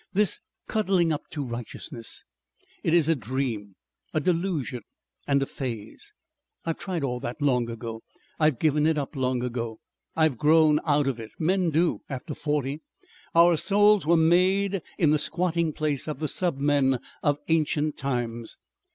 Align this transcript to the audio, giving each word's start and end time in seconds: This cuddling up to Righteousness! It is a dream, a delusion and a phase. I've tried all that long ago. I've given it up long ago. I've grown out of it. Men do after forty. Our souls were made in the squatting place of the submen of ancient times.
This 0.13 0.39
cuddling 0.67 1.13
up 1.13 1.27
to 1.29 1.43
Righteousness! 1.45 2.23
It 2.83 2.91
is 2.91 3.07
a 3.07 3.13
dream, 3.13 3.75
a 4.15 4.19
delusion 4.19 4.81
and 5.27 5.43
a 5.43 5.45
phase. 5.45 6.11
I've 6.65 6.79
tried 6.79 7.03
all 7.03 7.19
that 7.19 7.39
long 7.39 7.69
ago. 7.69 8.01
I've 8.39 8.57
given 8.57 8.87
it 8.87 8.97
up 8.97 9.15
long 9.15 9.43
ago. 9.43 9.77
I've 10.15 10.39
grown 10.39 10.79
out 10.87 11.05
of 11.05 11.19
it. 11.19 11.29
Men 11.37 11.69
do 11.69 12.01
after 12.09 12.33
forty. 12.33 12.81
Our 13.35 13.55
souls 13.57 14.07
were 14.07 14.17
made 14.17 14.81
in 14.97 15.11
the 15.11 15.19
squatting 15.19 15.71
place 15.71 16.07
of 16.07 16.17
the 16.19 16.27
submen 16.27 16.97
of 17.21 17.37
ancient 17.47 17.95
times. 17.95 18.57